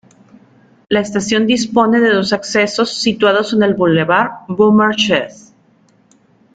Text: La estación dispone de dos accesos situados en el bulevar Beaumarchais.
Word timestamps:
La 0.89 0.99
estación 1.01 1.45
dispone 1.45 1.99
de 1.99 2.11
dos 2.15 2.33
accesos 2.33 2.91
situados 2.99 3.53
en 3.53 3.61
el 3.61 3.75
bulevar 3.75 4.31
Beaumarchais. 4.47 5.53